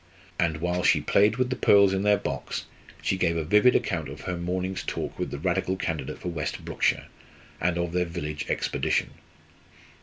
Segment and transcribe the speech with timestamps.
[0.39, 2.65] And while she played with the pearls in their box
[3.03, 6.65] she gave a vivid account of her morning's talk with the Radical candidate for West
[6.65, 7.05] Brookshire,
[7.59, 9.11] and of their village expedition.